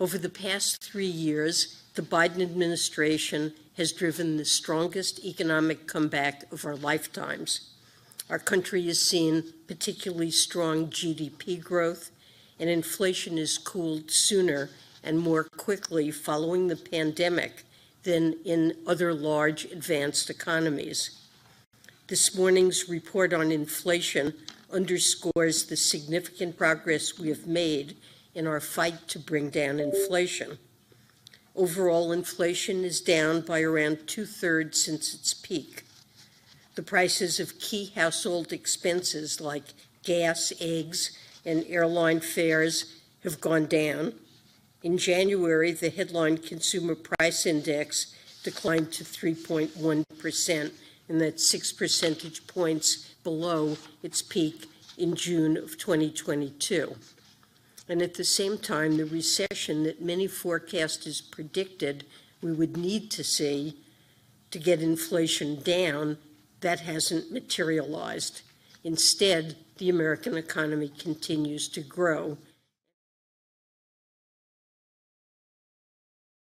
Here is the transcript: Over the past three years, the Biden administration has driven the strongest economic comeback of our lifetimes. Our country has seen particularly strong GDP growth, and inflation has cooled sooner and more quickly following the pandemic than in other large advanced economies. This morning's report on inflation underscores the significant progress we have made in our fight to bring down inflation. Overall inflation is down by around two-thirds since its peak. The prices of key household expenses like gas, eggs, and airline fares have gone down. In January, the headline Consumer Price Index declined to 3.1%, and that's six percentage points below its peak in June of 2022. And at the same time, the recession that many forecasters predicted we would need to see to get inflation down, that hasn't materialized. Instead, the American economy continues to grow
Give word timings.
Over 0.00 0.16
the 0.16 0.30
past 0.30 0.82
three 0.82 1.04
years, 1.04 1.82
the 1.94 2.00
Biden 2.00 2.40
administration 2.40 3.52
has 3.76 3.92
driven 3.92 4.38
the 4.38 4.46
strongest 4.46 5.22
economic 5.22 5.86
comeback 5.86 6.50
of 6.50 6.64
our 6.64 6.74
lifetimes. 6.74 7.74
Our 8.30 8.38
country 8.38 8.86
has 8.86 8.98
seen 8.98 9.52
particularly 9.68 10.30
strong 10.30 10.86
GDP 10.86 11.62
growth, 11.62 12.10
and 12.58 12.70
inflation 12.70 13.36
has 13.36 13.58
cooled 13.58 14.10
sooner 14.10 14.70
and 15.04 15.18
more 15.18 15.44
quickly 15.44 16.10
following 16.10 16.68
the 16.68 16.76
pandemic 16.76 17.64
than 18.04 18.36
in 18.46 18.76
other 18.86 19.12
large 19.12 19.66
advanced 19.66 20.30
economies. 20.30 21.20
This 22.06 22.34
morning's 22.34 22.88
report 22.88 23.34
on 23.34 23.52
inflation 23.52 24.32
underscores 24.72 25.66
the 25.66 25.76
significant 25.76 26.56
progress 26.56 27.18
we 27.18 27.28
have 27.28 27.46
made 27.46 27.96
in 28.34 28.46
our 28.46 28.60
fight 28.60 29.08
to 29.08 29.18
bring 29.18 29.50
down 29.50 29.80
inflation. 29.80 30.58
Overall 31.56 32.12
inflation 32.12 32.84
is 32.84 33.00
down 33.00 33.40
by 33.40 33.60
around 33.60 34.06
two-thirds 34.06 34.82
since 34.82 35.14
its 35.14 35.34
peak. 35.34 35.84
The 36.76 36.82
prices 36.82 37.40
of 37.40 37.58
key 37.58 37.92
household 37.94 38.52
expenses 38.52 39.40
like 39.40 39.64
gas, 40.04 40.52
eggs, 40.60 41.16
and 41.44 41.64
airline 41.68 42.20
fares 42.20 43.00
have 43.24 43.40
gone 43.40 43.66
down. 43.66 44.14
In 44.82 44.96
January, 44.96 45.72
the 45.72 45.90
headline 45.90 46.38
Consumer 46.38 46.94
Price 46.94 47.44
Index 47.44 48.14
declined 48.42 48.92
to 48.92 49.04
3.1%, 49.04 50.72
and 51.08 51.20
that's 51.20 51.46
six 51.46 51.72
percentage 51.72 52.46
points 52.46 53.12
below 53.22 53.76
its 54.02 54.22
peak 54.22 54.66
in 54.96 55.14
June 55.14 55.56
of 55.56 55.76
2022. 55.76 56.96
And 57.88 58.02
at 58.02 58.14
the 58.14 58.24
same 58.24 58.58
time, 58.58 58.96
the 58.96 59.04
recession 59.04 59.82
that 59.84 60.00
many 60.00 60.28
forecasters 60.28 61.28
predicted 61.30 62.04
we 62.42 62.52
would 62.52 62.76
need 62.76 63.10
to 63.10 63.24
see 63.24 63.76
to 64.50 64.58
get 64.58 64.80
inflation 64.80 65.60
down, 65.62 66.18
that 66.60 66.80
hasn't 66.80 67.30
materialized. 67.30 68.42
Instead, 68.82 69.56
the 69.78 69.88
American 69.88 70.36
economy 70.36 70.88
continues 70.88 71.68
to 71.68 71.80
grow 71.80 72.38